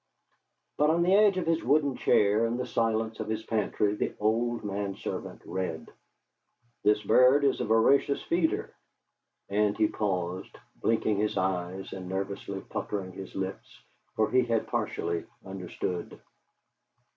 But 0.77 0.89
on 0.89 1.03
the 1.03 1.13
edge 1.13 1.37
of 1.37 1.45
his 1.45 1.61
wooden 1.63 1.95
chair 1.95 2.47
in 2.47 2.57
the 2.57 2.65
silence 2.65 3.19
of 3.19 3.27
his 3.27 3.43
pantry 3.43 3.93
the 3.93 4.15
old 4.19 4.63
manservant 4.63 5.43
read, 5.45 5.91
"This 6.81 7.03
bird 7.03 7.43
is 7.43 7.61
a 7.61 7.65
voracious 7.65 8.19
feeder," 8.23 8.73
and 9.47 9.77
he 9.77 9.85
paused, 9.85 10.57
blinking 10.77 11.17
his 11.17 11.37
eyes 11.37 11.93
and 11.93 12.09
nervously 12.09 12.61
puckering 12.61 13.11
his 13.11 13.35
lips, 13.35 13.79
for 14.15 14.31
he 14.31 14.41
had 14.41 14.65
partially 14.67 15.25
understood.... 15.45 16.19